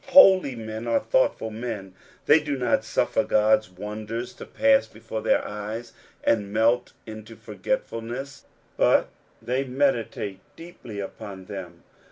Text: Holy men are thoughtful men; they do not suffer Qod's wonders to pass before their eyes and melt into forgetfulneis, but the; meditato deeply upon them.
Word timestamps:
Holy 0.07 0.55
men 0.55 0.87
are 0.87 0.99
thoughtful 0.99 1.51
men; 1.51 1.93
they 2.25 2.39
do 2.39 2.57
not 2.57 2.83
suffer 2.83 3.23
Qod's 3.23 3.69
wonders 3.69 4.33
to 4.33 4.47
pass 4.47 4.87
before 4.87 5.21
their 5.21 5.47
eyes 5.47 5.93
and 6.23 6.51
melt 6.51 6.93
into 7.05 7.35
forgetfulneis, 7.35 8.45
but 8.77 9.09
the; 9.43 9.63
meditato 9.65 10.39
deeply 10.55 10.99
upon 10.99 11.45
them. 11.45 11.83